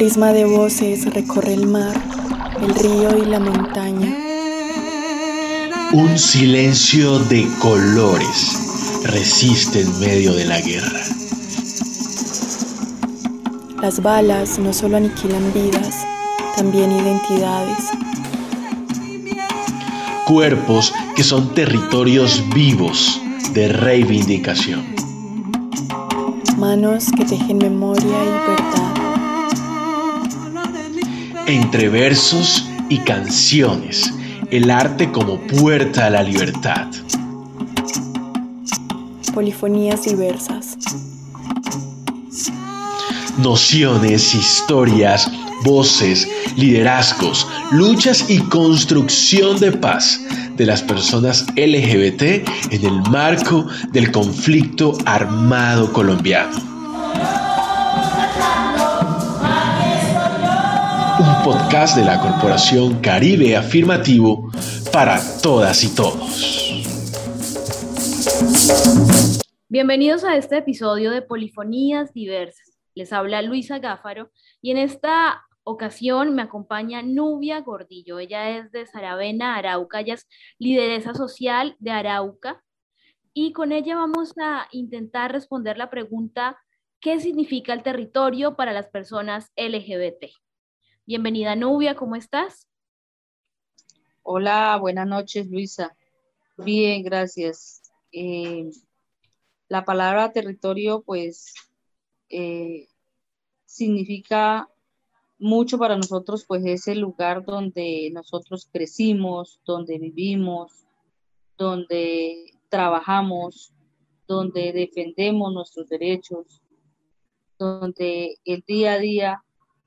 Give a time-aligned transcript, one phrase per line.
[0.00, 1.94] prisma de voces recorre el mar,
[2.62, 4.16] el río y la montaña.
[5.92, 11.00] Un silencio de colores resiste en medio de la guerra.
[13.82, 16.06] Las balas no solo aniquilan vidas,
[16.56, 17.90] también identidades.
[20.26, 23.20] Cuerpos que son territorios vivos
[23.52, 24.82] de reivindicación.
[26.56, 28.99] Manos que tejen memoria y verdad.
[31.50, 34.14] Entre versos y canciones,
[34.52, 36.86] el arte como puerta a la libertad.
[39.34, 40.76] Polifonías diversas.
[43.38, 45.28] Nociones, historias,
[45.64, 50.20] voces, liderazgos, luchas y construcción de paz
[50.56, 52.22] de las personas LGBT
[52.70, 56.69] en el marco del conflicto armado colombiano.
[61.44, 64.50] Podcast de la Corporación Caribe Afirmativo
[64.92, 66.82] para todas y todos.
[69.68, 72.78] Bienvenidos a este episodio de Polifonías Diversas.
[72.94, 74.30] Les habla Luisa Gáfaro
[74.60, 78.18] y en esta ocasión me acompaña Nubia Gordillo.
[78.18, 80.00] Ella es de Saravena, Arauca.
[80.00, 82.62] Ella es lideresa social de Arauca.
[83.32, 86.58] Y con ella vamos a intentar responder la pregunta,
[87.00, 90.26] ¿qué significa el territorio para las personas LGBT?
[91.10, 92.68] Bienvenida Nubia, ¿cómo estás?
[94.22, 95.96] Hola, buenas noches Luisa.
[96.56, 97.82] Bien, gracias.
[98.12, 98.70] Eh,
[99.66, 101.52] la palabra territorio pues
[102.28, 102.86] eh,
[103.64, 104.70] significa
[105.36, 110.86] mucho para nosotros, pues es el lugar donde nosotros crecimos, donde vivimos,
[111.58, 113.74] donde trabajamos,
[114.28, 116.62] donde defendemos nuestros derechos,
[117.58, 119.44] donde el día a día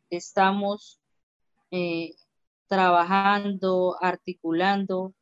[0.10, 1.00] estamos
[1.74, 2.14] eh,
[2.68, 5.14] trabajando, articulando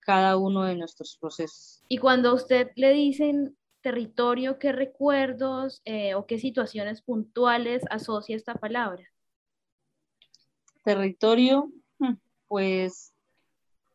[0.00, 1.82] cada uno de nuestros procesos.
[1.88, 8.36] Y cuando a usted le dicen territorio, ¿qué recuerdos eh, o qué situaciones puntuales asocia
[8.36, 9.02] esta palabra?
[10.84, 12.14] territorio, hmm,
[12.46, 13.14] pues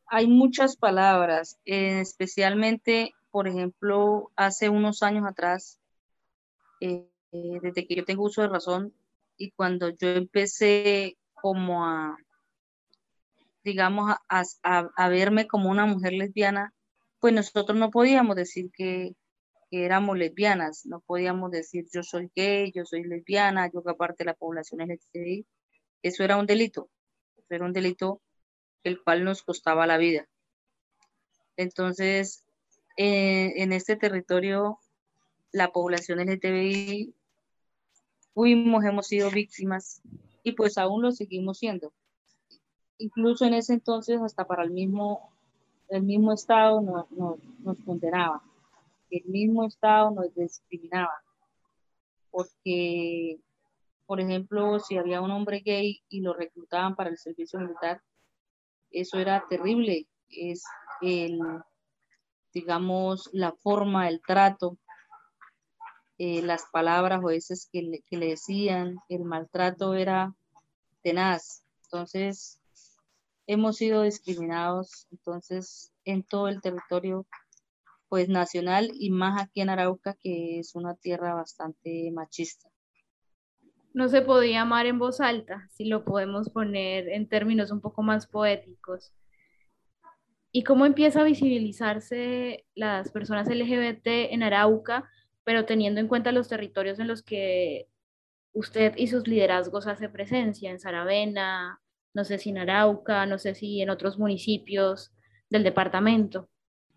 [0.07, 5.79] hay muchas palabras, eh, especialmente, por ejemplo, hace unos años atrás,
[6.81, 8.93] eh, desde que yo tengo uso de razón
[9.37, 12.17] y cuando yo empecé como a,
[13.63, 16.73] digamos, a, a, verme como una mujer lesbiana,
[17.19, 19.15] pues nosotros no podíamos decir que,
[19.71, 24.33] éramos lesbianas, no podíamos decir yo soy gay, yo soy lesbiana, yo que aparte la
[24.33, 25.45] población LGTBI,
[26.01, 26.89] eso era un delito,
[27.49, 28.19] era un delito
[28.83, 30.27] el cual nos costaba la vida.
[31.55, 32.43] Entonces,
[32.97, 34.79] eh, en este territorio,
[35.51, 37.13] la población LGTBI
[38.33, 40.01] fuimos, hemos sido víctimas
[40.43, 41.93] y pues aún lo seguimos siendo.
[42.97, 45.31] Incluso en ese entonces, hasta para el mismo,
[45.89, 48.41] el mismo Estado nos condenaba,
[49.09, 51.13] el mismo Estado nos discriminaba,
[52.29, 53.39] porque
[54.09, 58.01] por ejemplo, si había un hombre gay y lo reclutaban para el servicio militar,
[58.89, 60.07] eso era terrible.
[60.27, 60.63] Es
[61.03, 61.39] el,
[62.51, 64.79] digamos, la forma, el trato,
[66.19, 70.35] eh, las palabras o veces que le, que le decían, el maltrato era
[71.01, 71.63] tenaz.
[71.85, 72.59] Entonces,
[73.47, 77.25] hemos sido discriminados, entonces, en todo el territorio
[78.09, 82.69] pues nacional y más aquí en Arauca, que es una tierra bastante machista
[83.93, 88.03] no se podía amar en voz alta, si lo podemos poner en términos un poco
[88.03, 89.13] más poéticos.
[90.51, 95.09] ¿Y cómo empieza a visibilizarse las personas LGBT en Arauca,
[95.49, 97.87] pero teniendo en cuenta los territorios en los que
[98.53, 101.81] usted y sus liderazgos hace presencia, en Saravena,
[102.13, 105.11] no sé si en Arauca, no sé si en otros municipios
[105.49, 106.47] del departamento?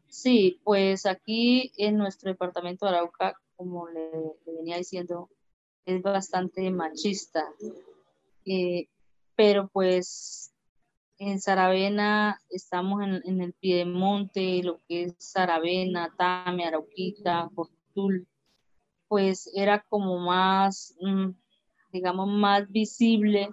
[0.06, 4.10] Sí, pues aquí en nuestro departamento de Arauca, como le,
[4.44, 5.30] venía diciendo,
[5.86, 7.46] es bastante machista.
[8.44, 8.86] Eh,
[9.34, 10.52] pero pues
[11.16, 18.28] en Saravena estamos en, en, el Piedemonte, lo que es Saravena, Tame, Arauquita, Portul,
[19.12, 21.32] pues era como más, mm,
[21.92, 23.50] digamos, más visible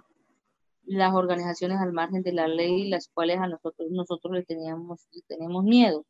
[0.86, 5.20] las organizaciones al margen de la ley, las cuales a nosotros, nosotros le teníamos, le
[5.28, 6.06] tenemos miedo.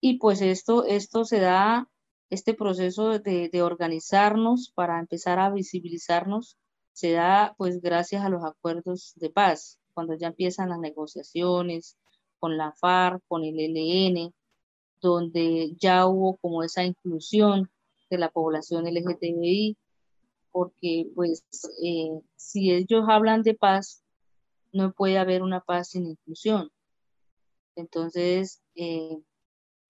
[0.00, 1.88] Y pues esto, esto se da
[2.30, 6.58] este proceso de, organizarnos para empezar a visibilizarnos
[6.92, 11.96] se da pues gracias a los acuerdos de paz, cuando ya empiezan las negociaciones
[12.40, 14.34] con la FARC, con el ELN,
[15.00, 17.70] donde ya hubo como esa inclusión
[18.14, 19.76] de la población LGTBI,
[20.52, 21.44] porque pues
[21.82, 24.04] eh, si ellos hablan de paz,
[24.72, 26.70] no puede haber una paz sin inclusión.
[27.76, 29.18] Entonces, eh,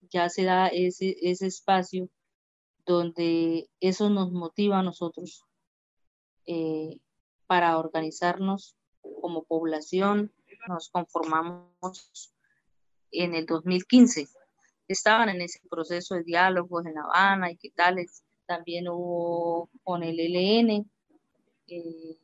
[0.09, 2.09] ya se da ese, ese espacio
[2.85, 5.43] donde eso nos motiva a nosotros
[6.45, 6.99] eh,
[7.47, 8.75] para organizarnos
[9.21, 10.31] como población.
[10.67, 12.33] Nos conformamos
[13.11, 14.27] en el 2015.
[14.87, 20.03] Estaban en ese proceso de diálogos en La Habana y qué tales también hubo con
[20.03, 20.85] el LN,
[21.67, 22.17] eh,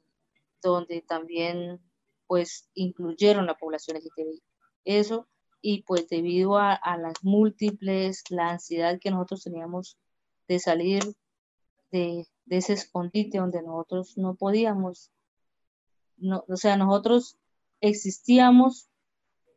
[0.61, 1.79] donde también
[2.27, 4.41] pues incluyeron la población LGTBI.
[4.85, 5.27] Eso,
[5.61, 9.97] y pues debido a, las múltiples, la ansiedad que nosotros teníamos
[10.47, 11.03] de salir
[11.91, 15.11] de, ese escondite donde nosotros no podíamos,
[16.17, 17.37] no, o sea, nosotros
[17.79, 18.87] existíamos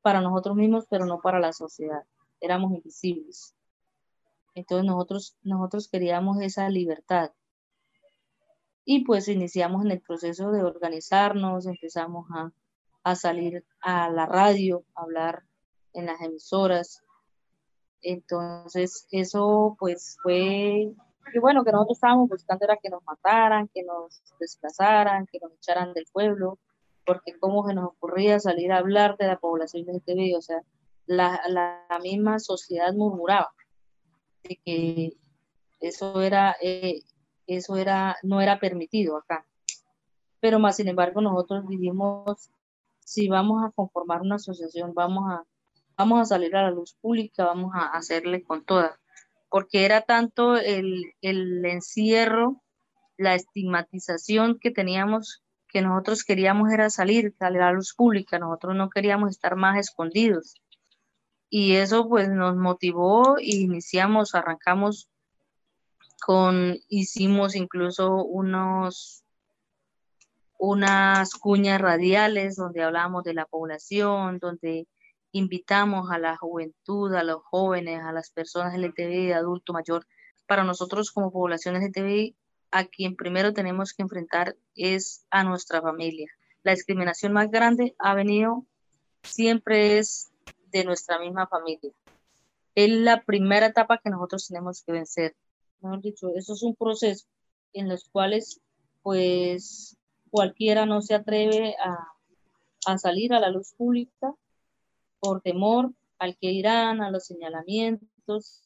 [0.02, 2.04] para nosotros mismos, pero no para la sociedad,
[2.44, 3.54] éramos invisibles.
[4.54, 7.32] Entonces nosotros, nosotros queríamos esa libertad.
[8.84, 12.26] Y pues iniciamos en el proceso de organizarnos, empezamos
[13.02, 15.42] a, salir a la radio, a hablar
[15.92, 17.02] en las emisoras.
[18.02, 20.92] Entonces eso pues fue,
[21.34, 25.52] y bueno, que nosotros estábamos buscando era que nos mataran, que nos desplazaran, que nos
[25.52, 26.58] echaran del pueblo,
[27.06, 30.62] porque cómo se nos ocurría salir a hablar de la población de TV, o sea,
[31.06, 33.52] la, la misma sociedad murmuraba
[34.42, 35.16] de que
[35.80, 37.02] eso era, eh,
[37.46, 39.46] eso era, no era permitido acá.
[40.40, 42.50] Pero más sin embargo nosotros dijimos,
[43.00, 45.44] si vamos a conformar una asociación, vamos a,
[45.96, 48.98] vamos a salir a la luz pública, vamos a hacerle con todas,
[49.48, 52.62] porque era tanto el, el encierro,
[53.16, 58.76] la estigmatización que teníamos que nosotros queríamos era salir, salir a la luz pública, nosotros
[58.76, 60.54] no queríamos estar más escondidos
[61.56, 65.08] y eso pues nos motivó y iniciamos, arrancamos
[66.20, 69.22] con, hicimos incluso unos,
[70.58, 74.88] unas cuñas radiales donde hablamos de la población, donde
[75.30, 80.08] invitamos a la juventud, a los jóvenes, a las personas LGTBI, adulto mayor.
[80.48, 82.34] Para nosotros como población LGTBI,
[82.72, 86.32] a quien primero tenemos que enfrentar es a nuestra familia.
[86.64, 88.66] La discriminación más grande ha venido,
[89.22, 90.32] siempre es
[90.74, 91.92] de nuestra misma familia.
[92.74, 95.36] Es la primera etapa que nosotros tenemos que vencer.
[95.80, 97.26] Mejor dicho, eso es un proceso
[97.72, 98.60] en los cuales
[99.02, 99.96] pues
[100.30, 102.08] cualquiera no se atreve a,
[102.86, 104.34] a salir a la luz pública
[105.20, 108.64] por temor al que irán, a los señalamientos,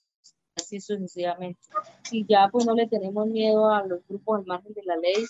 [0.56, 1.60] así sucesivamente.
[2.10, 5.26] Y ya pues no le tenemos miedo a los grupos al margen de la ley,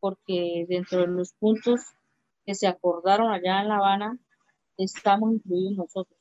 [0.00, 1.80] porque dentro de los puntos
[2.44, 4.18] que se acordaron allá en La Habana,
[4.76, 6.18] estamos incluidos nosotros.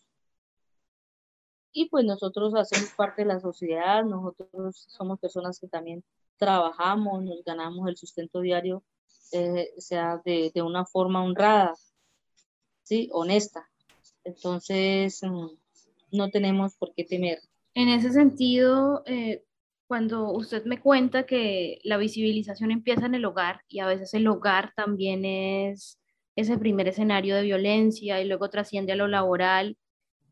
[1.71, 6.03] Y pues nosotros hacemos parte de la sociedad, nosotros somos personas que también
[6.37, 8.83] trabajamos, nos ganamos el sustento diario,
[9.31, 11.75] eh, sea de, de, una forma honrada,
[12.83, 13.09] ¿sí?
[13.13, 13.69] Honesta.
[14.23, 15.47] Entonces, mm,
[16.11, 17.39] no tenemos por qué temer.
[17.75, 19.43] En ese sentido, eh,
[19.87, 24.27] cuando usted me cuenta que la visibilización empieza en el hogar y a veces el
[24.27, 25.99] hogar también es
[26.39, 29.77] ese primer escenario de violencia y luego trasciende a lo laboral.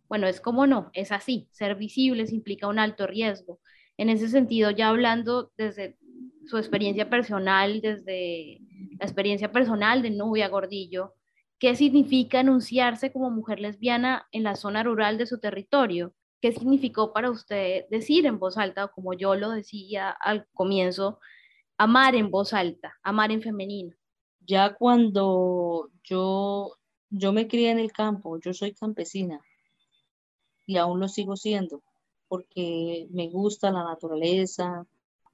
[0.07, 1.49] Bueno, es como no, es así.
[1.51, 3.59] Ser visibles implica un alto riesgo.
[3.97, 5.97] En ese sentido, ya hablando desde
[6.45, 8.61] su experiencia personal, desde
[8.99, 11.13] la experiencia personal de Nubia Gordillo,
[11.59, 16.13] ¿qué significa anunciarse como mujer lesbiana en la zona rural de su territorio?
[16.41, 21.19] ¿Qué significó para usted decir en voz alta, como yo lo decía al comienzo,
[21.77, 23.95] amar en voz alta, amar en femenino?
[24.47, 26.77] Ya cuando yo,
[27.09, 29.41] yo me crié en el campo, yo soy campesina
[30.65, 31.83] y aún lo sigo siendo
[32.27, 34.85] porque me gusta la naturaleza,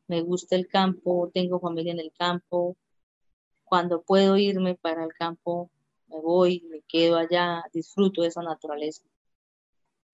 [0.08, 2.78] me gusta el campo, tengo familia en el campo.
[3.64, 5.72] Cuando puedo irme para el campo,
[6.08, 9.04] me voy, me quedo allá, disfruto de esa naturaleza.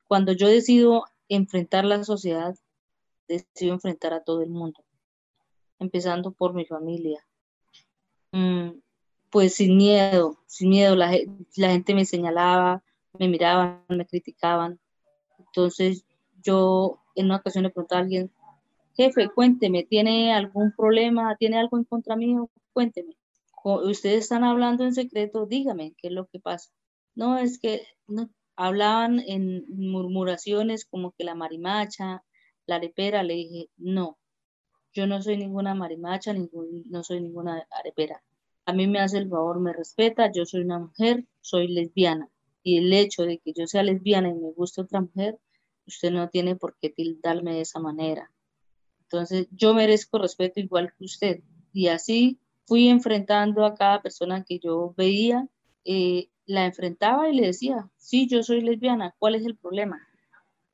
[0.08, 2.56] Cuando yo decido enfrentar la sociedad,
[3.28, 4.84] decido enfrentar a todo el mundo,
[5.80, 7.26] empezando por mi familia.
[8.32, 8.80] Mm,
[9.30, 11.12] pues sin miedo, sin miedo, la,
[11.56, 12.84] la gente me señalaba,
[13.18, 14.80] me miraban, me criticaban.
[15.40, 16.06] Entonces
[16.44, 18.32] yo en una ocasión le pregunté a alguien,
[18.96, 21.36] jefe, cuénteme, ¿tiene algún problema?
[21.38, 22.50] ¿Tiene algo en contra mío?
[22.74, 23.16] Cuénteme.
[23.64, 26.72] Ustedes están hablando en secreto, dígame qué es lo que pasa.
[27.16, 32.24] No, es que no, hablaban en murmuraciones como que la marimacha,
[32.66, 34.18] la arepera, le dije, no,
[34.94, 38.24] yo no soy ninguna marimacha, ningún, no soy ninguna arepera
[38.70, 42.30] a mí me hace el favor, me respeta, yo soy una mujer, soy lesbiana.
[42.62, 45.40] Y el hecho de que yo sea lesbiana y me guste otra mujer,
[45.88, 48.32] usted no tiene por qué tildarme de esa manera.
[49.02, 51.42] Entonces, yo merezco respeto igual que usted.
[51.74, 55.48] y así fui enfrentando a cada persona que yo veía,
[55.86, 60.08] eh, la enfrentaba y le decía, sí, yo soy lesbiana, ¿cuál es el problema?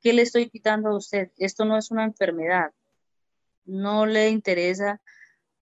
[0.02, 1.30] ¿Qué le estoy quitando a usted?
[1.38, 2.72] Esto no es una enfermedad.
[3.64, 5.00] No le interesa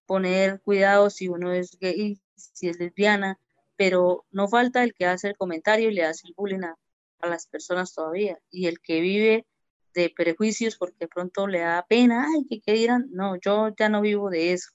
[0.05, 3.39] poner cuidado si uno es gay, si es lesbiana,
[3.75, 6.75] pero no falta el que hace el comentario y le hace el bullying a,
[7.21, 8.37] las personas todavía.
[8.51, 9.47] Y el que vive
[9.95, 13.07] de prejuicios porque pronto le da pena, ay, que dirán.
[13.11, 14.69] No, yo ya no vivo de eso.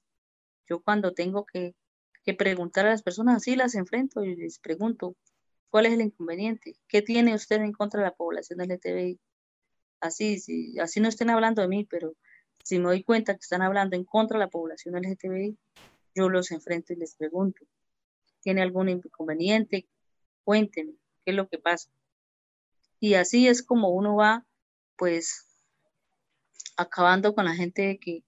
[0.69, 1.75] Yo cuando tengo que,
[2.25, 5.17] que preguntar a las personas, así las enfrento y les pregunto,
[5.71, 6.75] ¿cuál es el inconveniente?
[6.88, 9.21] ¿Qué tiene usted en contra de la población LGTBI?
[10.00, 12.14] Así, sí, así no estén hablando de mí, pero
[12.64, 15.57] si me doy cuenta que están hablando en contra de la población LGTBI,
[16.14, 17.64] yo los enfrento y les pregunto,
[18.40, 19.88] ¿tiene algún inconveniente?
[20.45, 21.90] Cuéntenme, ¿qué es lo que pasa?
[22.99, 24.47] Y así es como uno va,
[24.97, 25.47] pues,
[26.76, 28.25] acabando con la gente de que,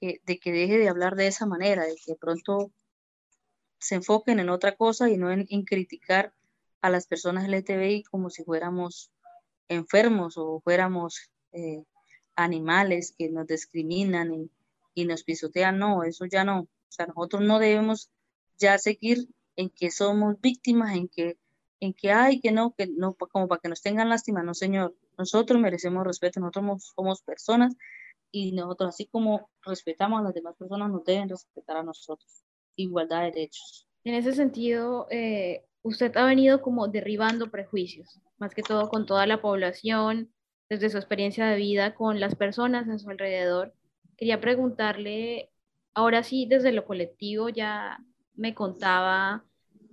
[0.00, 2.72] de que deje de hablar de esa manera, de que de pronto
[3.78, 6.32] se enfoquen en otra cosa y no en, criticar
[6.82, 9.10] a las personas LGTBI como si fuéramos
[9.68, 11.82] enfermos o fuéramos eh,
[12.36, 14.50] animales que nos discriminan y,
[14.94, 15.78] y, nos pisotean.
[15.78, 16.68] No, eso ya no.
[16.90, 18.10] O sea, nosotros no debemos
[18.58, 21.38] ya seguir en que somos víctimas, en que,
[21.78, 24.42] en que hay, que no, que no, como para que nos tengan lástima.
[24.42, 24.94] No, señor.
[25.16, 27.76] Nosotros merecemos respeto, nosotros somos, personas
[28.32, 32.44] y nosotros, así como respetamos a las demás personas, nos deben respetar a nosotros.
[32.76, 33.86] Igualdad de derechos.
[34.04, 39.26] En ese sentido, eh, usted ha venido como derribando prejuicios, más que todo con toda
[39.26, 40.32] la población,
[40.70, 43.74] desde su experiencia de vida con las personas en su alrededor.
[44.16, 45.49] Quería preguntarle,
[45.94, 47.98] ahora sí, desde lo colectivo ya
[48.34, 49.44] me contaba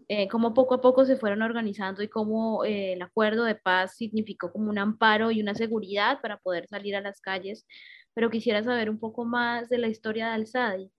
[0.08, 3.96] eh, cómo poco a poco se fueron organizando y cómo eh, el acuerdo de paz
[3.98, 7.66] significó como un amparo y una seguridad para poder salir a las calles,
[8.14, 10.92] pero quisiera saber un poco más de la historia de Alzadi.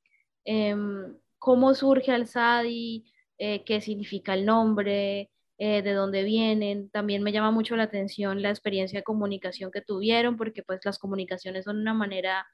[0.45, 3.05] Em, ¿Cómo surge Alzadi?
[3.39, 5.31] Eh, ¿Qué significa el nombre?
[5.61, 6.89] Eh, de dónde vienen.
[6.91, 11.01] También me llama mucho la atención la experiencia de comunicación que tuvieron, porque pues las
[11.01, 12.47] comunicaciones son una manera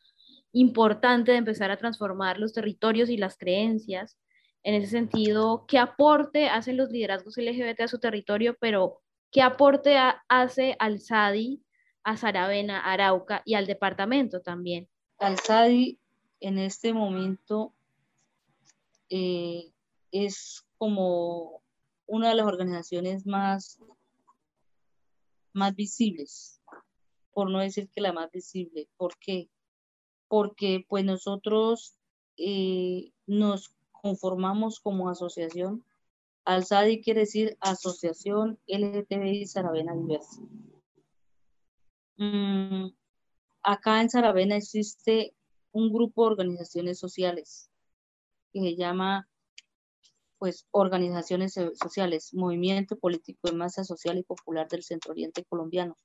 [0.55, 4.17] importante de empezar a transformar los territorios y las creencias.
[4.63, 9.97] En ese sentido, ¿qué aporte hacen los liderazgos LGBT a su territorio, pero qué aporte
[10.29, 11.61] hace al SADI,
[12.05, 14.89] a Saravena, a Arauca y al departamento también?
[15.19, 15.99] Al SADI
[16.41, 17.75] en este momento
[19.11, 19.73] eh,
[20.13, 21.63] es como
[22.07, 23.81] una de las organizaciones más,
[25.53, 26.61] más visibles,
[27.33, 28.89] por no decir que la más visible.
[28.97, 29.49] ¿Por qué?
[30.35, 31.95] Porque pues nosotros
[32.37, 35.85] eh, nos conformamos como asociación.
[36.45, 40.43] Alzadi quiere decir Asociación LGTBI Saravena Diversa.
[42.17, 42.88] Mm,
[43.62, 45.37] acá en Saravena existe
[45.71, 47.71] un grupo de organizaciones sociales
[48.53, 49.29] que se llama
[50.38, 55.97] pues organizaciones sociales, movimiento político de masa social y popular del Centro Oriente colombiano,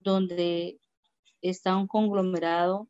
[0.00, 0.80] donde
[1.40, 2.88] está un conglomerado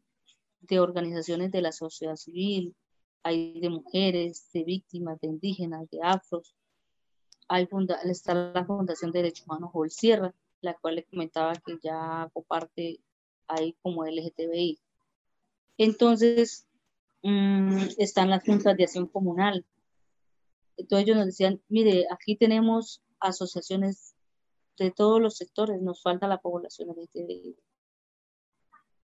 [0.61, 2.75] de organizaciones de la sociedad civil,
[3.23, 6.55] hay de mujeres, de víctimas, de indígenas, de afros.
[7.49, 7.69] Hay
[8.05, 13.01] está la Fundación de Derechos Humanos Joel Sierra, la cual le comentaba que ya comparte
[13.49, 14.79] ahí como LGTBI.
[15.79, 16.67] Entonces,
[17.23, 19.65] mm, están las juntas de acción comunal,
[20.81, 24.15] entonces ellos nos decían, mire, aquí tenemos asociaciones
[24.79, 27.57] de todos los sectores, nos falta la población LGTBI.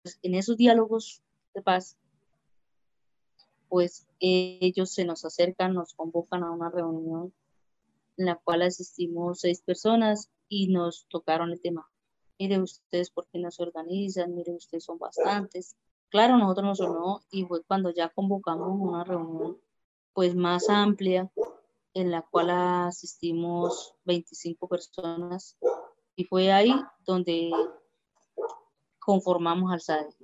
[0.03, 1.23] Pues, en esos diálogos
[1.55, 1.97] de paz,
[3.69, 7.33] pues ellos se nos acercan, nos convocan a una reunión
[8.17, 11.89] en la cual asistimos seis personas y nos tocaron el tema.
[12.39, 15.77] Mire ustedes por qué no se organizan, mire ustedes son bastantes.
[16.09, 19.59] Claro, nosotros nos sonó y fue cuando ya convocamos una reunión
[20.13, 21.31] pues más amplia
[21.93, 25.57] en la cual asistimos 25 personas
[26.17, 26.73] y fue ahí
[27.05, 27.51] donde
[29.01, 30.15] conformamos al SADI.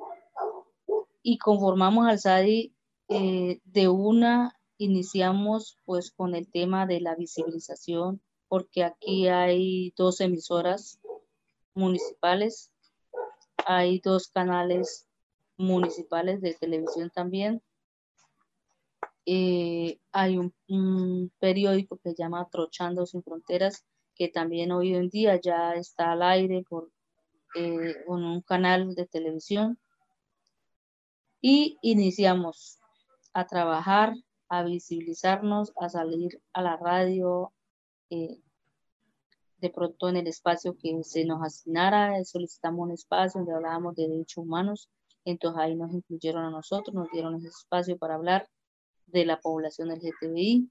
[1.22, 2.74] Y conformamos al SADI
[3.08, 10.20] eh, de una, iniciamos pues con el tema de la visibilización, porque aquí hay dos
[10.20, 11.00] emisoras
[11.74, 12.72] municipales,
[13.66, 15.06] hay dos canales
[15.56, 17.62] municipales de televisión también,
[19.26, 23.84] eh, hay un, periódico que se llama Trochando sin Fronteras,
[24.14, 26.90] que también hoy en día ya está al aire por
[27.54, 29.78] eh, un canal de televisión.
[31.40, 32.78] Y iniciamos
[33.32, 34.14] a trabajar,
[34.48, 37.52] a visibilizarnos, a salir a la radio,
[38.10, 38.40] eh,
[39.58, 44.08] de pronto en el espacio que se nos asignara, solicitamos un espacio donde hablábamos de
[44.08, 44.90] derechos humanos,
[45.24, 48.48] entonces ahí nos incluyeron a nosotros, nos dieron ese espacio para hablar
[49.06, 50.70] de la población LGTBI.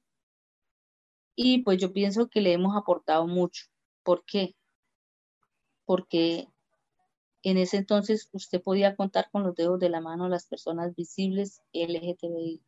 [1.36, 3.66] Y pues yo pienso que le hemos aportado mucho.
[4.04, 4.56] ¿Por qué?
[5.86, 6.48] Porque
[7.44, 11.62] en ese entonces usted podía contar con los dedos de la mano las personas visibles
[11.74, 12.62] LGTBI.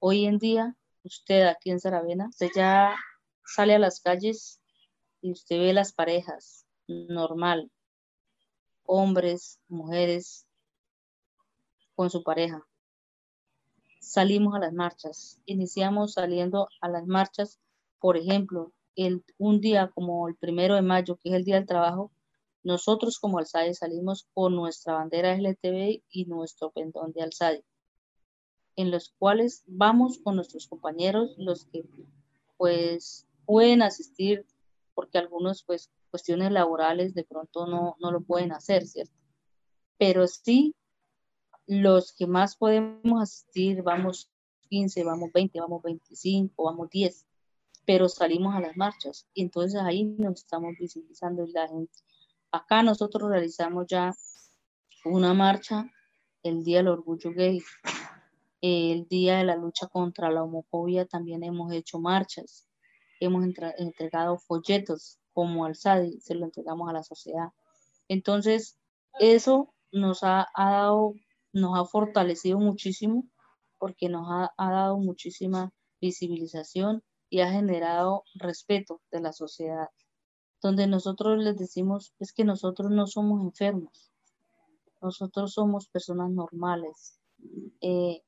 [0.00, 2.96] Hoy en día, usted aquí en Saravena, usted ya
[3.44, 4.60] sale a las calles
[5.20, 7.70] y usted ve las parejas normal,
[8.84, 10.46] hombres, mujeres,
[11.94, 12.66] con su pareja.
[14.00, 17.60] Salimos a las marchas, iniciamos saliendo a las marchas,
[18.00, 21.66] por ejemplo, el, un día como el primero de mayo, que es el Día del
[21.66, 22.10] Trabajo,
[22.64, 27.64] nosotros como Alzade salimos con nuestra bandera LTV y nuestro pendón de Alzade,
[28.76, 31.84] en los cuales vamos con nuestros compañeros, los que
[32.56, 34.46] pues pueden asistir,
[34.94, 39.14] porque algunos pues cuestiones laborales de pronto no, no lo pueden hacer, ¿cierto?
[39.98, 40.74] Pero sí,
[41.66, 44.30] los que más podemos asistir, vamos
[44.68, 47.26] 15, vamos 20, vamos 25, vamos 10,
[47.84, 51.92] pero salimos a las marchas y entonces ahí nos estamos visibilizando y la gente
[52.54, 54.12] Acá nosotros realizamos ya
[55.06, 55.90] una marcha
[56.42, 57.62] el Día del Orgullo Gay,
[58.60, 62.68] el Día de la Lucha contra la Homofobia también hemos hecho marchas,
[63.20, 63.42] hemos
[63.78, 67.48] entregado folletos como al SADI, se lo entregamos a la sociedad.
[68.08, 68.76] Entonces,
[69.18, 71.14] eso nos ha, dado,
[71.54, 73.24] nos ha fortalecido muchísimo
[73.78, 79.88] porque nos ha, ha dado muchísima visibilización y ha generado respeto de la sociedad
[80.62, 84.12] donde nosotros les decimos es que nosotros no somos enfermos,
[85.00, 87.18] nosotros somos personas normales.
[87.80, 88.22] Eh,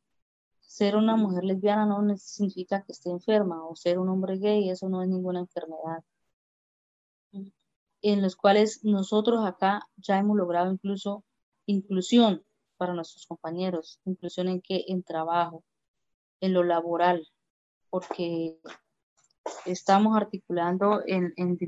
[0.60, 4.88] ser una mujer lesbiana no significa que esté enferma o ser un hombre gay, eso
[4.88, 6.02] no es ninguna enfermedad.
[8.02, 11.24] En los cuales nosotros acá ya hemos logrado incluso
[11.66, 12.44] inclusión
[12.76, 15.62] para nuestros compañeros, inclusión en qué, en trabajo,
[16.40, 17.28] en lo laboral,
[17.88, 18.58] porque
[19.66, 21.58] estamos articulando en, en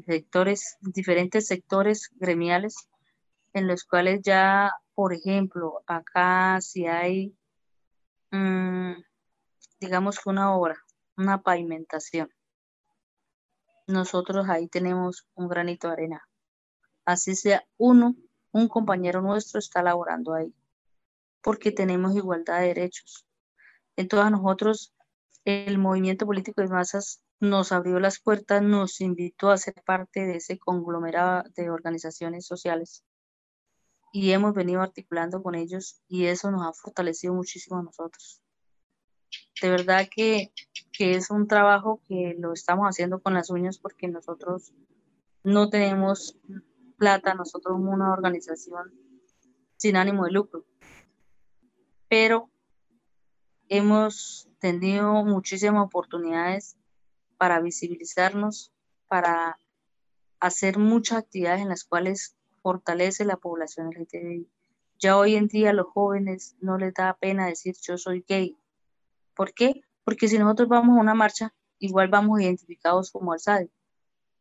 [0.81, 2.89] diferentes sectores gremiales
[3.53, 7.35] en los cuales ya, por ejemplo, acá si hay,
[8.31, 8.93] mm,
[9.81, 10.77] digamos una obra,
[11.17, 12.31] una pavimentación,
[13.87, 16.29] nosotros ahí tenemos un granito de arena.
[17.07, 18.15] Así sea uno,
[18.53, 20.55] un compañero nuestro está laborando ahí,
[21.41, 23.27] porque tenemos igualdad de derechos.
[23.97, 24.93] Entonces nosotros,
[25.45, 30.37] el movimiento político de masas nos abrió las puertas, nos invitó a ser parte de
[30.37, 33.05] ese conglomerado de organizaciones sociales
[34.13, 38.41] y hemos venido articulando con ellos y eso nos ha fortalecido muchísimo a nosotros.
[39.61, 40.53] De verdad que,
[40.93, 44.73] que es un trabajo que lo estamos haciendo con las uñas porque nosotros
[45.43, 46.39] no tenemos
[46.97, 48.93] plata, nosotros somos una organización
[49.77, 50.65] sin ánimo de lucro,
[52.09, 52.51] pero
[53.69, 56.79] hemos tenido muchísimas oportunidades
[57.37, 58.73] para visibilizarnos,
[59.09, 59.59] para
[60.41, 64.49] hacer muchas actividades en las cuales fortalece la población LGTBI.
[64.99, 68.57] Ya hoy en día a los jóvenes no les da pena decir yo soy gay.
[69.35, 69.83] ¿Por qué?
[70.05, 73.71] Porque si nosotros vamos a una marcha, igual vamos identificados como alzade.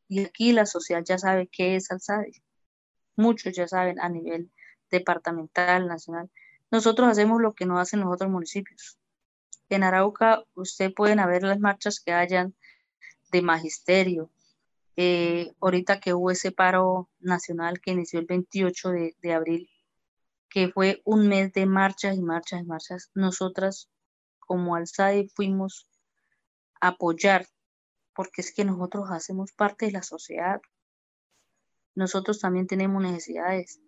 [0.07, 2.43] Y aquí la sociedad ya sabe qué es alzade.
[3.15, 4.51] Muchos ya saben a nivel
[4.89, 6.29] departamental, nacional.
[6.71, 8.97] Nosotros hacemos lo que no hacen los otros municipios.
[9.69, 12.55] En Arauca, usted pueden haber las marchas que hayan
[13.35, 14.31] de magisterio.
[14.95, 19.69] Eh, ahorita que hubo ese paro nacional que inició el 28 de, abril,
[20.49, 23.89] que fue un mes de marchas y marchas y marchas, nosotras
[24.39, 25.89] como Alzade fuimos
[26.79, 27.45] a apoyar,
[28.13, 30.61] porque es que nosotros hacemos parte de la sociedad.
[31.93, 33.81] Nosotros también tenemos necesidades.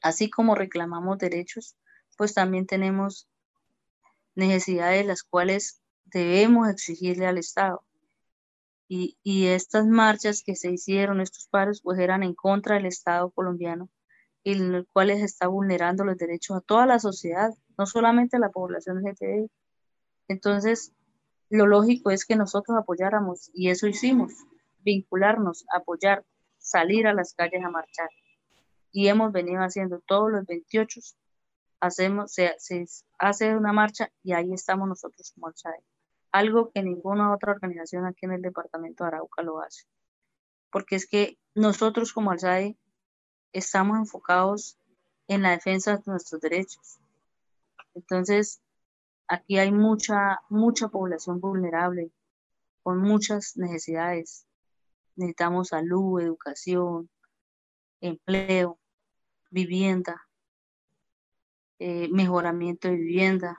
[0.00, 1.76] Así como reclamamos derechos,
[2.16, 3.28] pues también tenemos
[4.34, 7.84] necesidades las cuales debemos exigirle al Estado.
[8.88, 13.88] Y, estas marchas que se hicieron, estos paros, pues eran en contra del Estado colombiano,
[14.44, 18.50] en los cuales está vulnerando los derechos a toda la sociedad, no solamente a la
[18.50, 19.50] población LGTBI.
[20.28, 20.92] Entonces,
[21.50, 24.32] lo lógico es que nosotros apoyáramos, y eso hicimos,
[24.80, 26.24] vincularnos, apoyar,
[26.58, 28.10] salir a las calles a marchar.
[28.92, 31.00] Y hemos venido haciendo todos los 28,
[31.80, 32.54] hacemos, se,
[33.18, 35.82] hace una marcha y ahí estamos nosotros como Alzade
[36.34, 39.84] algo que ninguna otra organización aquí en el departamento de Arauca lo hace.
[40.68, 42.76] Porque es que nosotros como Alzade
[43.52, 44.76] estamos enfocados
[45.28, 46.98] en la defensa de nuestros derechos.
[47.94, 48.60] Entonces,
[49.28, 52.10] aquí hay mucha, mucha población vulnerable,
[52.82, 54.44] con muchas necesidades.
[55.14, 57.08] Necesitamos salud, educación,
[58.00, 58.80] empleo,
[59.50, 60.26] vivienda,
[61.78, 63.56] eh, mejoramiento de vivienda,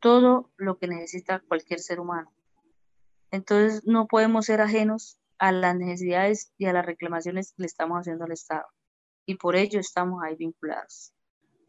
[0.00, 2.32] todo lo que necesita cualquier ser humano.
[3.30, 7.98] Entonces no podemos ser ajenos a las necesidades y a las reclamaciones que le estamos
[7.98, 8.66] haciendo al Estado.
[9.26, 11.12] Y por ello estamos ahí vinculados.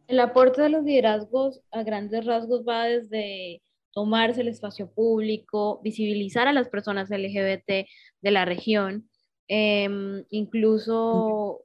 [0.07, 3.61] El aporte de los liderazgos a grandes rasgos va desde
[3.91, 7.85] tomarse el espacio público, visibilizar a las personas LGBT
[8.21, 9.09] de la región,
[9.47, 11.61] em, incluso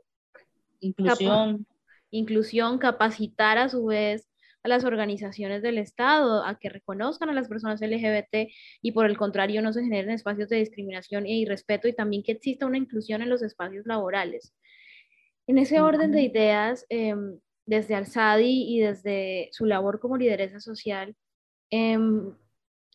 [0.80, 1.66] inclusión.
[2.10, 4.28] inclusión, capacitar a su vez
[4.64, 8.48] a las organizaciones del Estado a que reconozcan a las personas LGBT
[8.80, 12.32] y por el contrario no se generen espacios de discriminación e irrespeto y también que
[12.32, 14.54] exista una inclusión en los espacios laborales.
[15.46, 21.14] En ese orden de ideas, em, desde Alzadi y desde su labor como lideresa social,
[21.70, 22.34] em,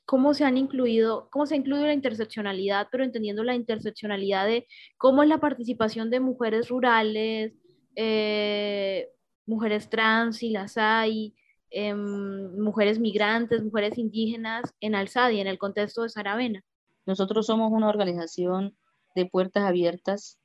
[0.06, 4.66] cómo se han incluido, cómo se ha incluido la interseccionalidad, pero entendiendo la interseccionalidad de
[4.98, 7.54] cómo es la participación de mujeres rurales,
[7.96, 9.10] eh,
[9.46, 11.36] mujeres trans y las hay,
[11.72, 16.64] Em, mujeres migrantes, mujeres indígenas en Alzadi, en el contexto de Saravena.
[17.06, 18.76] Nosotros somos una organización
[19.16, 20.40] de puertas abiertas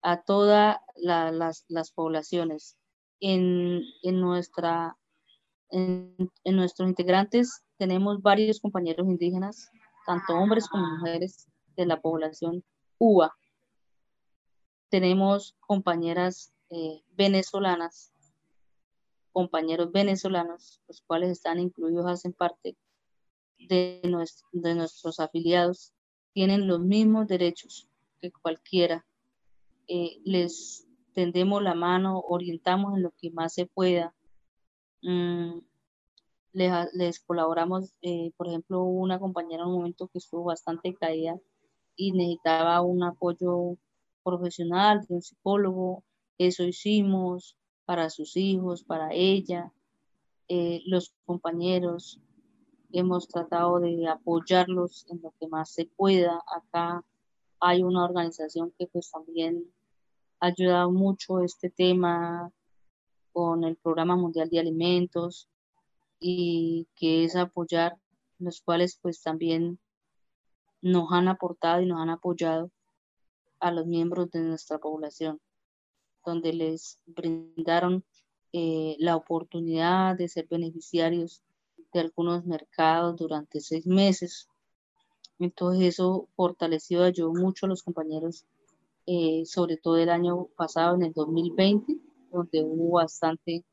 [0.00, 2.78] a todas las, las, poblaciones.
[3.20, 4.96] En, en nuestra,
[5.70, 9.70] en, en, nuestros integrantes tenemos varios compañeros indígenas,
[10.06, 12.64] tanto hombres como mujeres de la población
[12.98, 13.36] UBA.
[14.88, 18.11] Tenemos compañeras eh, venezolanas
[19.32, 22.76] compañeros venezolanos, los cuales están incluidos, hacen parte
[23.58, 24.00] de,
[24.52, 25.92] de nuestros afiliados,
[26.32, 27.88] tienen los mismos derechos
[28.20, 29.04] que cualquiera.
[29.88, 34.14] Eh, les tendemos la mano, orientamos en lo que más se pueda.
[35.02, 35.58] Mm,
[36.52, 41.38] les, colaboramos, eh, por ejemplo, una compañera en un momento que estuvo bastante caída
[41.96, 43.76] y necesitaba un apoyo
[44.22, 46.04] profesional de un psicólogo,
[46.38, 49.72] eso hicimos, para sus hijos, para ella,
[50.48, 52.20] eh, los compañeros.
[52.92, 56.42] Hemos tratado de apoyarlos en lo que más se pueda.
[56.46, 57.04] Acá
[57.60, 59.64] hay una organización que pues también
[60.40, 62.50] ha ayudado mucho este tema
[63.32, 65.48] con el Programa Mundial de Alimentos
[66.20, 67.96] y que es apoyar,
[68.38, 69.78] los cuales pues también
[70.82, 72.70] nos han aportado y nos han apoyado
[73.60, 75.40] a los miembros de nuestra población
[76.24, 78.04] donde les brindaron
[78.52, 81.42] eh, la oportunidad de ser beneficiarios
[81.92, 84.48] de algunos mercados durante seis meses.
[85.38, 88.44] Entonces eso fortaleció, ayudó mucho a los compañeros,
[89.06, 91.96] eh, sobre todo el año pasado, en el 2020,
[92.30, 93.64] donde hubo bastante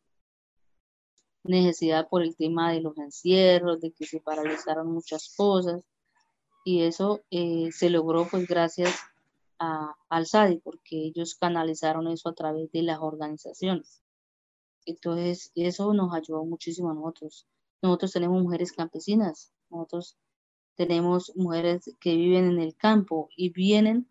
[1.44, 5.82] necesidad por el tema de los encierros, de que se paralizaron muchas cosas.
[6.66, 9.00] Y eso eh, se logró pues gracias
[9.60, 14.02] al SADI, porque ellos canalizaron eso a través de las organizaciones.
[14.86, 17.46] Entonces, eso nos ayudó muchísimo a nosotros.
[17.82, 20.18] Nosotros tenemos mujeres campesinas, nosotros
[20.76, 24.08] tenemos mujeres que viven en el campo y vienen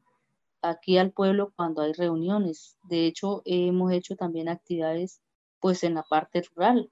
[0.62, 2.76] aquí al pueblo cuando hay reuniones.
[2.82, 5.20] De hecho, hemos hecho también actividades
[5.60, 6.90] pues en la parte rural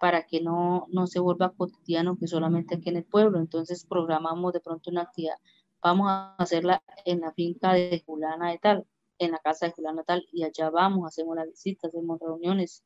[0.00, 3.38] para que no, no se vuelva cotidiano que solamente aquí en el pueblo.
[3.38, 5.36] Entonces programamos de pronto una actividad
[5.84, 8.86] vamos a hacerla en la finca de Julana de tal,
[9.18, 12.82] en la casa de Julana tal, y allá vamos, hacemos la visita, hacemos reuniones.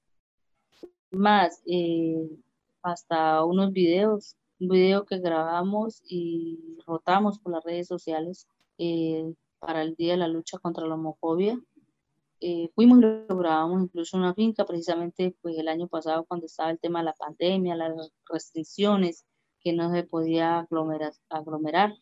[1.12, 2.28] Más, eh,
[2.82, 9.82] hasta unos videos, un video que grabamos y rotamos por las redes sociales eh, para
[9.82, 11.56] el Día de la Lucha contra la Homofobia.
[12.40, 16.70] Eh, fuimos y lo grabamos incluso una finca, precisamente pues el año pasado cuando estaba
[16.70, 19.24] el tema de la pandemia, las restricciones,
[19.60, 20.66] que no se podía
[21.28, 21.92] aglomerar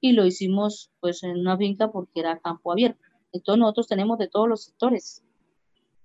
[0.00, 3.02] y lo hicimos pues en una finca porque era campo abierto.
[3.32, 5.22] Entonces nosotros tenemos de todos los sectores,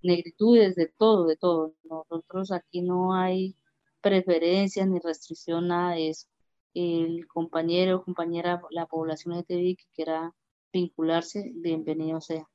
[0.01, 1.73] negritudes, de todo, de todo.
[1.84, 3.56] Nosotros aquí no hay
[4.01, 6.27] preferencias ni restricción, nada de eso.
[6.73, 10.34] El compañero o compañera, la población LGTBI que quiera
[10.71, 12.49] vincularse, bienvenido sea.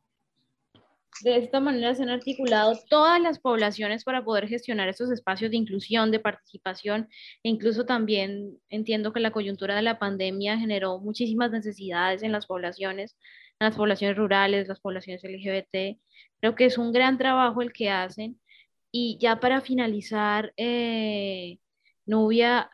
[1.23, 5.57] De esta manera se han articulado todas las poblaciones para poder gestionar estos espacios de
[5.57, 7.09] inclusión, de participación
[7.43, 12.47] e incluso también entiendo que la coyuntura de la pandemia generó muchísimas necesidades en las
[12.47, 13.17] poblaciones,
[13.59, 15.99] en las poblaciones rurales, las poblaciones LGBT.
[16.41, 18.41] Creo que es un gran trabajo el que hacen.
[18.93, 21.59] Y ya para finalizar, eh,
[22.07, 22.71] Nubia,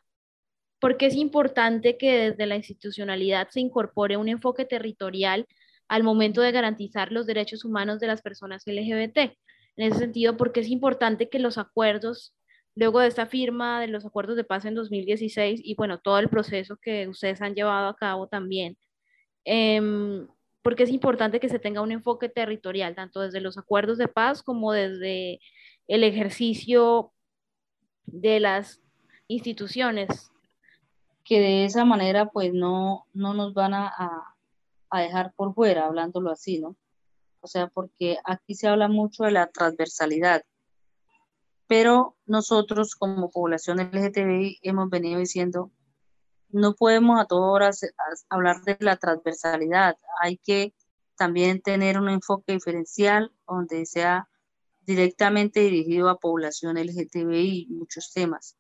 [0.81, 5.47] ¿por qué es importante que desde la institucionalidad se incorpore un enfoque territorial
[5.89, 9.19] al momento de garantizar los derechos humanos de las personas LGBT.
[9.77, 12.35] En ese sentido, porque es importante que los acuerdos,
[12.75, 16.29] luego de esta firma de los acuerdos de paz en 2016 y bueno, todo el
[16.29, 18.77] proceso que ustedes han llevado a cabo también,
[19.45, 19.81] eh,
[20.63, 24.43] porque es importante que se tenga un enfoque territorial, tanto desde los acuerdos de paz
[24.43, 25.41] como desde
[25.89, 27.13] el ejercicio
[28.07, 28.81] de las
[29.29, 30.31] instituciones
[31.25, 34.34] que de esa manera pues no, no nos van a, a
[35.01, 36.77] dejar por fuera, hablándolo así, ¿no?
[37.41, 40.43] O sea, porque aquí se habla mucho de la transversalidad,
[41.67, 45.71] pero nosotros como población LGTBI hemos venido diciendo,
[46.49, 47.81] no podemos a todas horas
[48.29, 50.75] hablar de la transversalidad, hay que
[51.17, 54.29] también tener un enfoque diferencial donde sea
[54.83, 58.57] directamente dirigido a población LGTBI, muchos temas.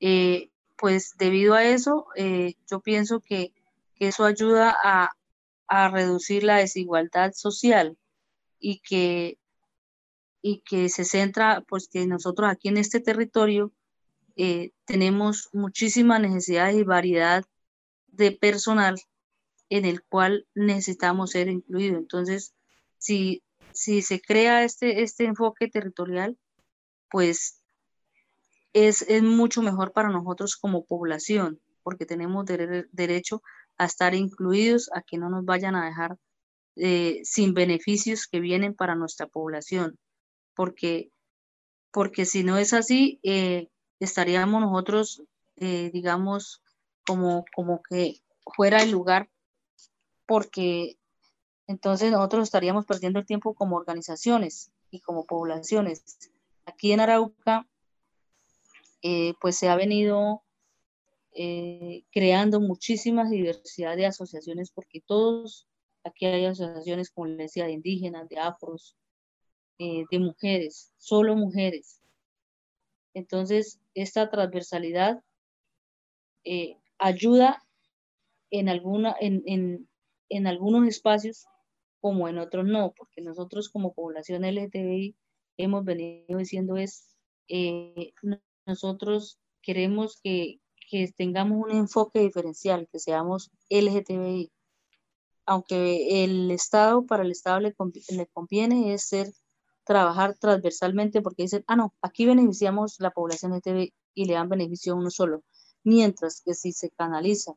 [0.00, 3.52] Eh, pues debido a eso, eh, yo pienso que,
[4.00, 5.12] eso ayuda a,
[5.68, 7.96] reducir la desigualdad social
[8.58, 9.38] y que,
[10.42, 13.72] y que se centra, pues que nosotros aquí en este territorio
[14.36, 17.44] eh, tenemos muchísimas necesidades y variedad
[18.08, 19.00] de personal
[19.68, 21.98] en el cual necesitamos ser incluidos.
[21.98, 22.54] Entonces,
[22.98, 26.38] si, si se crea este, este enfoque territorial,
[27.10, 27.60] pues
[28.72, 33.42] es, es mucho mejor para nosotros como población, porque tenemos derecho
[33.78, 36.18] a estar incluidos, a que no nos vayan a dejar
[36.76, 39.98] eh, sin beneficios que vienen para nuestra población,
[40.54, 41.10] porque,
[41.92, 43.68] porque si no es así, eh,
[44.00, 45.22] estaríamos nosotros,
[45.56, 46.62] eh, digamos,
[47.06, 48.20] como, como que
[48.56, 49.30] fuera el lugar,
[50.26, 50.96] porque
[51.66, 56.32] entonces nosotros estaríamos perdiendo el tiempo como organizaciones y como poblaciones.
[56.66, 57.68] Aquí en Arauca,
[59.40, 60.42] pues se ha venido
[61.34, 65.66] eh, creando muchísimas diversidad de asociaciones, porque todos,
[66.04, 68.96] aquí hay asociaciones, como les decía, de indígenas, de afros,
[69.78, 72.00] de mujeres, solo mujeres.
[73.14, 75.22] Entonces, esta transversalidad
[76.44, 77.62] eh, ayuda
[78.50, 81.46] en, alguna, en, algunos espacios
[82.00, 85.16] como en otros no, porque nosotros como población LGTBI
[85.56, 87.16] hemos venido diciendo es,
[87.48, 88.12] eh,
[88.66, 90.60] nosotros queremos que,
[91.16, 94.50] tengamos un enfoque diferencial, que seamos LGTBI,
[95.46, 97.74] aunque el Estado, para el Estado le,
[98.08, 99.32] le conviene es ser
[99.84, 104.94] trabajar transversalmente porque dicen, ah, no, aquí beneficiamos la población LGTBI y le dan beneficio
[104.94, 105.42] a uno solo.
[105.82, 107.52] Mientras que si se canaliza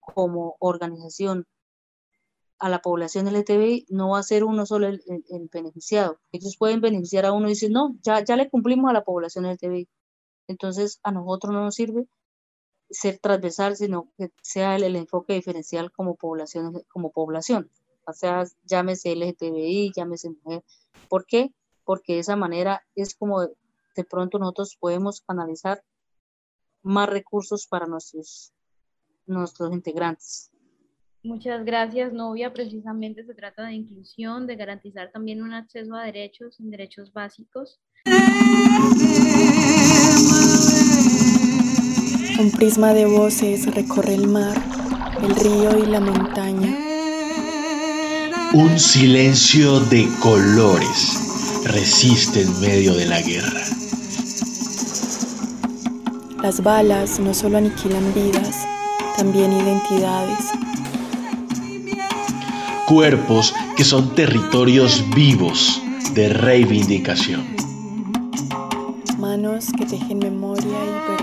[0.00, 1.46] como organización
[2.58, 5.02] a la población LGTBI, no va a ser uno solo el,
[5.52, 6.18] beneficiado.
[6.32, 9.46] Ellos pueden beneficiar a uno y decir, no, ya, ya le cumplimos a la población
[9.46, 9.88] LGTBI.
[10.48, 12.06] Entonces, a nosotros no nos sirve
[12.90, 17.70] ser transversal, sino que sea el, enfoque diferencial como población, como población.
[18.06, 20.62] O sea, llámese LGTBI, llámese mujer,
[21.08, 21.52] ¿Por qué?
[21.84, 25.82] Porque de esa manera es como de pronto nosotros podemos canalizar
[26.82, 28.52] más recursos para nuestros,
[29.26, 30.50] nuestros integrantes.
[31.22, 32.52] Muchas gracias, novia.
[32.52, 37.80] Precisamente se trata de inclusión, de garantizar también un acceso a derechos, derechos básicos.
[42.38, 44.56] Un prisma de voces recorre el mar,
[45.22, 46.86] el río y la montaña
[48.52, 53.60] un silencio de colores resiste en medio de la guerra.
[56.42, 58.66] Las balas no solo aniquilan vidas,
[59.16, 60.38] también identidades.
[62.86, 65.82] Cuerpos que son territorios vivos
[66.14, 67.44] de reivindicación.
[69.18, 71.15] Manos que tejen memoria y verdad.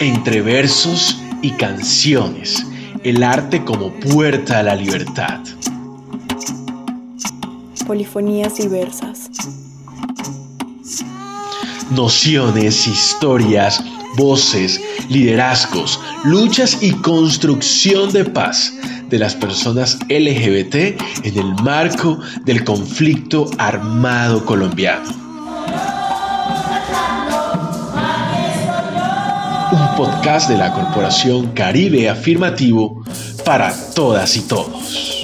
[0.00, 2.64] Entre versos y canciones
[3.02, 5.40] el arte como puerta a la libertad.
[7.86, 9.30] Polifonías diversas.
[11.90, 13.82] Nociones, historias,
[14.16, 18.74] voces, liderazgos, luchas y construcción de paz
[19.08, 20.74] de las personas LGBT
[21.24, 25.27] en el marco del conflicto armado colombiano.
[29.98, 33.02] Podcast de la Corporación Caribe Afirmativo
[33.44, 35.18] para todas y todos.